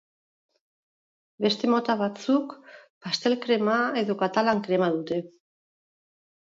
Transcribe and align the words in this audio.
Beste 1.45 1.69
mota 1.73 1.97
batzuk 2.01 2.57
pastel-krema 3.07 3.79
edo 4.05 4.21
katalan 4.25 4.67
krema 4.71 4.93
dute. 4.99 5.25